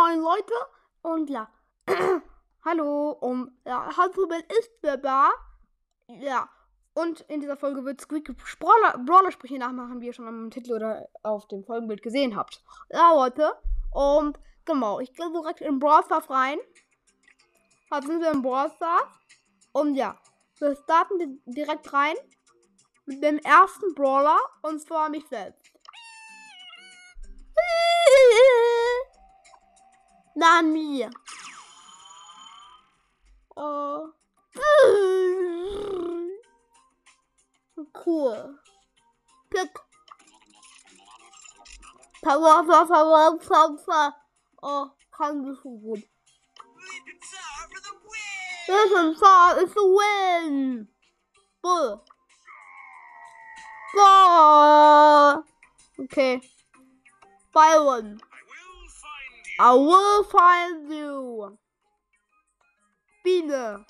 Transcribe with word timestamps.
moin 0.00 0.20
Leute 0.20 0.54
und 1.02 1.28
ja, 1.30 1.50
hallo 2.64 3.10
und 3.20 3.52
ja, 3.66 3.94
Hansrubel 3.98 4.42
ist 4.58 4.70
da. 5.02 5.30
Ja, 6.08 6.48
und 6.94 7.20
in 7.22 7.40
dieser 7.40 7.58
Folge 7.58 7.84
wird 7.84 8.00
Squeak 8.00 8.34
Brawler, 8.58 8.96
Brawler-Sprüche 9.04 9.58
nachmachen, 9.58 10.00
wie 10.00 10.06
ihr 10.06 10.14
schon 10.14 10.26
am 10.26 10.50
Titel 10.50 10.72
oder 10.72 11.06
auf 11.22 11.46
dem 11.48 11.64
Folgenbild 11.64 12.02
gesehen 12.02 12.34
habt. 12.34 12.64
Ja, 12.88 13.12
Leute, 13.12 13.52
und 13.92 14.40
genau, 14.64 15.00
ich 15.00 15.12
gehe 15.12 15.30
direkt 15.32 15.60
in 15.60 15.78
Brawl 15.78 16.02
Stars 16.02 16.30
rein. 16.30 16.58
Jetzt 17.92 18.06
sind 18.06 18.22
wir 18.22 18.32
in 18.32 18.40
Brawl 18.40 18.70
Stars. 18.76 19.10
Und 19.72 19.96
ja, 19.96 20.18
wir 20.60 20.76
starten 20.76 21.42
direkt 21.44 21.92
rein 21.92 22.14
mit 23.04 23.22
dem 23.22 23.38
ersten 23.38 23.94
Brawler 23.94 24.38
und 24.62 24.80
zwar 24.80 25.10
mich 25.10 25.26
selbst. 25.28 25.78
Nami. 30.36 31.06
Oh. 33.56 34.12
Cool. 37.92 38.56
Pick. 39.50 39.68
Power, 42.22 42.64
power, 42.64 42.86
power, 42.86 43.38
power. 43.38 44.14
Oh, 44.62 44.90
kann 45.16 45.42
nicht 45.42 45.62
so 45.62 45.70
gut. 45.78 46.02
Listen, 48.68 49.16
Saw 49.16 49.56
is 49.56 49.74
the 49.74 49.82
win. 49.82 50.88
Bull. 51.62 52.04
Bull. 53.94 55.44
Okay. 56.04 56.40
Byron. 57.52 58.20
I 59.62 59.74
will 59.74 60.24
find 60.24 60.88
you. 60.88 61.58
Biene. 63.22 63.84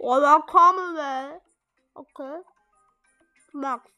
Oder 0.00 0.40
Commonwealth. 0.48 1.42
Okay. 1.94 2.40
Max. 3.52 3.90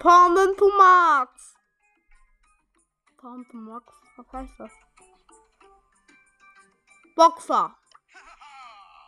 Palmen 0.00 0.56
to 0.56 0.68
Max. 0.78 1.56
Palmen 3.20 3.44
to 3.50 3.56
Max. 3.58 3.84
Was 4.16 4.32
heißt 4.32 4.60
das? 4.60 4.72
Boxer. 7.16 7.76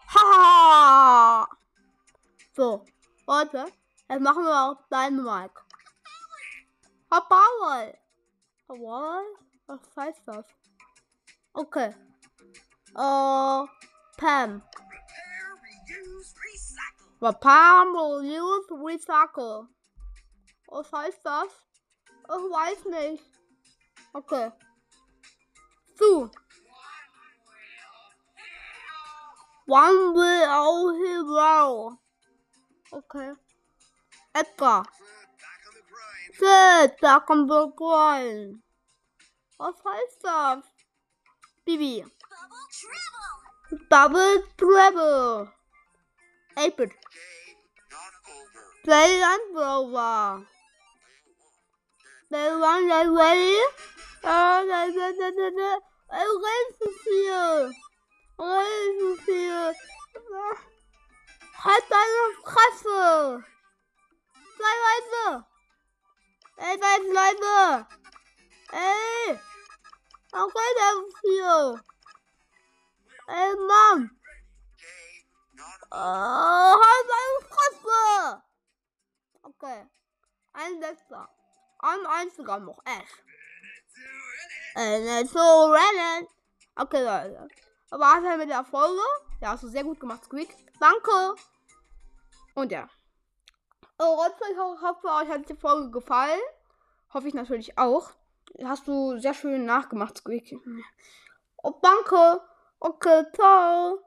Haha. 0.15 1.49
so, 2.55 2.85
Leute, 3.27 3.73
jetzt 4.11 4.21
machen 4.21 4.45
wir 4.45 4.55
auch 4.55 4.87
deinen 4.91 5.25
Mike. 5.25 5.63
A 8.71 8.75
one 8.75 9.25
or 9.69 9.79
five 9.95 10.15
stars? 10.23 10.45
Okay. 11.57 11.91
Uh, 12.95 13.67
Pam. 14.19 14.63
But 17.21 17.41
Pam 17.41 17.93
will 17.93 18.23
use 18.23 18.67
recycle. 18.71 19.69
Or 20.69 20.85
five 20.85 21.15
stars? 21.15 21.51
Or 22.29 22.51
white 22.51 22.77
snake? 22.83 23.21
Okay. 24.15 24.49
Two. 25.99 26.31
One 29.67 30.15
will 30.15 30.95
hero. 30.95 31.99
Okay. 32.93 33.33
Edgar. 34.35 34.83
Set 36.39 37.01
back 37.01 37.29
one. 37.29 38.61
What's 39.57 39.81
high 39.85 40.07
stuff? 40.19 40.65
BB. 41.67 42.05
Bubble 43.91 44.43
Treble. 44.57 45.49
April. 46.57 46.89
Play 48.85 49.21
and 49.21 49.57
Rover. 49.57 50.47
They 52.31 52.37
want 52.37 52.89
they 52.89 53.11
ready. 53.11 53.59
Oh, 54.23 54.65
they, 54.69 54.93
they, 54.95 55.13
they, 55.19 55.31
they, 55.31 55.51
they. 55.57 55.77
I'm 56.11 56.43
ready 56.45 56.71
to 56.81 56.89
see 57.03 57.25
you. 57.25 57.73
I'm 58.39 58.49
ready 58.49 58.99
to 58.99 59.17
see 59.27 59.43
you. 59.45 59.73
Hot 61.55 61.83
Hustle. 62.45 63.43
Fly 64.57 65.01
Rider. 65.27 65.45
Ey, 66.61 66.77
zwei 66.79 66.99
Leute. 66.99 67.87
Ey. 68.73 69.41
Auch 70.33 70.53
weiter 70.55 70.91
viel. 71.21 71.83
Ey, 73.29 73.55
Mann. 73.57 74.11
Oh, 75.91 76.75
halt 76.83 77.07
deine 77.15 77.41
Fresse. 77.49 78.43
Okay. 79.43 79.87
Ein 80.53 80.81
letzter. 80.81 81.29
Ein 81.79 82.07
einziger 82.07 82.59
noch. 82.59 82.79
Ash. 82.85 83.23
Äh, 84.75 85.25
so 85.27 85.73
rennen. 85.73 86.27
Okay, 86.75 87.03
Leute. 87.05 87.49
Aber 87.91 88.05
was 88.05 88.39
mit 88.39 88.51
der 88.51 88.65
Folge? 88.65 89.03
Ja, 89.41 89.51
hast 89.51 89.63
du 89.63 89.69
sehr 89.69 89.85
gut 89.85 90.01
gemacht, 90.01 90.25
Squeak. 90.25 90.55
Danke. 90.81 91.37
Und 92.55 92.73
ja. 92.73 92.89
Oh, 93.99 94.17
ich 94.51 94.59
hoffe, 94.59 95.07
euch 95.09 95.29
hat 95.29 95.49
die 95.49 95.57
Folge 95.57 95.91
gefallen. 95.91 96.41
Hoffe 97.13 97.29
ich 97.29 97.35
natürlich 97.35 97.79
auch. 97.79 98.13
Hast 98.63 98.87
du 98.87 99.19
sehr 99.19 99.35
schön 99.35 99.65
nachgemacht, 99.65 100.19
Squeak. 100.19 100.55
Oh, 101.63 101.75
danke. 101.83 102.41
Okay, 102.81 103.25
ciao. 103.35 103.99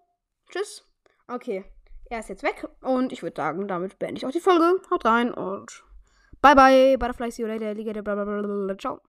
Tschüss. 0.50 0.88
Okay, 1.28 1.66
er 2.10 2.20
ist 2.20 2.30
jetzt 2.30 2.44
weg. 2.44 2.68
Und 2.82 3.12
ich 3.12 3.24
würde 3.24 3.36
sagen, 3.36 3.68
damit 3.68 4.00
beende 4.00 4.20
ich 4.20 4.26
auch 4.26 4.32
die 4.32 4.40
Folge. 4.40 4.82
Haut 4.90 5.06
rein 5.06 5.34
und 5.34 5.84
bye 6.42 6.56
bye. 6.56 6.98
Butterfly, 6.98 7.32
see 7.32 7.44
you 7.44 7.48
later. 7.48 8.78
Ciao. 8.78 9.00